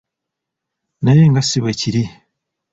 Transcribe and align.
Naye 1.03 1.23
nga 1.29 1.41
si 1.49 1.57
bwe 1.63 1.73
kiri. 1.79 2.03